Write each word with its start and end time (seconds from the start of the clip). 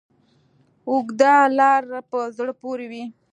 اوږده 0.89 1.33
لاره 1.57 1.99
په 2.11 2.19
زړه 2.37 2.53
پورې 2.61 2.85
وه. 2.91 3.03